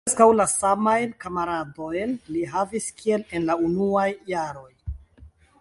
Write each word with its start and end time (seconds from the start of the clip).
Preskaŭ 0.09 0.25
la 0.35 0.45
samajn 0.51 1.11
kamaradojn 1.25 2.17
li 2.37 2.43
havis 2.55 2.89
kiel 3.03 3.29
en 3.41 3.49
la 3.51 3.59
unuaj 3.69 4.11
jaroj. 4.35 4.71